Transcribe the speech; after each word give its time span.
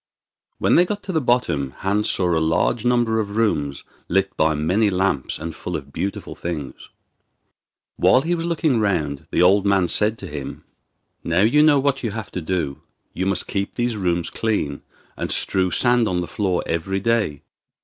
When 0.57 0.77
they 0.77 0.83
got 0.83 1.03
to 1.03 1.11
the 1.11 1.21
bottom 1.21 1.75
Hans 1.77 2.09
saw 2.09 2.35
a 2.35 2.39
large 2.41 2.83
number 2.83 3.19
of 3.19 3.35
rooms 3.37 3.83
lit 4.09 4.35
by 4.35 4.55
many 4.55 4.89
lamps 4.89 5.37
and 5.37 5.53
full 5.55 5.77
of 5.77 5.93
beautiful 5.93 6.33
things. 6.33 6.89
While 7.97 8.23
he 8.23 8.33
was 8.33 8.47
looking 8.47 8.79
round 8.79 9.27
the 9.29 9.43
old 9.43 9.63
man 9.63 9.87
said 9.87 10.17
to 10.17 10.27
him: 10.27 10.63
'Now 11.23 11.41
you 11.41 11.61
know 11.61 11.77
what 11.77 12.01
you 12.01 12.09
have 12.09 12.31
to 12.31 12.41
do. 12.41 12.81
You 13.13 13.27
must 13.27 13.45
keep 13.45 13.75
these 13.75 13.95
rooms 13.95 14.31
clean, 14.31 14.81
and 15.15 15.31
strew 15.31 15.69
sand 15.69 16.07
on 16.07 16.21
the 16.21 16.27
floor 16.27 16.63
every 16.65 16.99
day. 16.99 17.43